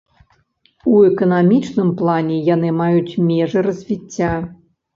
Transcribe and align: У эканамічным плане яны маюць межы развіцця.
У 0.93 1.01
эканамічным 1.09 1.93
плане 2.01 2.39
яны 2.49 2.73
маюць 2.81 3.13
межы 3.29 3.67
развіцця. 3.71 4.35